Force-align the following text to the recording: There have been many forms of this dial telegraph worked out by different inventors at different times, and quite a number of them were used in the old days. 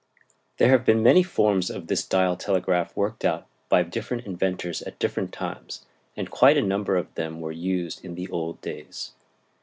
There 0.57 0.69
have 0.71 0.83
been 0.83 1.03
many 1.03 1.21
forms 1.21 1.69
of 1.69 1.85
this 1.85 2.03
dial 2.03 2.35
telegraph 2.35 2.97
worked 2.97 3.23
out 3.23 3.45
by 3.69 3.83
different 3.83 4.25
inventors 4.25 4.81
at 4.81 4.97
different 4.97 5.31
times, 5.31 5.85
and 6.17 6.31
quite 6.31 6.57
a 6.57 6.61
number 6.63 6.97
of 6.97 7.13
them 7.13 7.39
were 7.39 7.51
used 7.51 8.03
in 8.03 8.15
the 8.15 8.27
old 8.29 8.59
days. 8.61 9.11